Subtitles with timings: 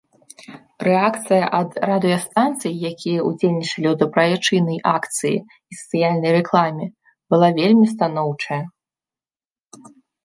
[0.87, 6.85] Рэакцыя ад радыёстанцый, якія ўдзельнічалі ў дабрачыннай акцыі і сацыяльнай рэкламе,
[7.35, 8.63] была вельмі станоўчая.